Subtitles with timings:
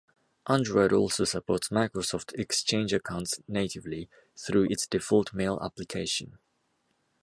[0.49, 6.39] Android also supports Microsoft Exchange accounts natively through its default mail application.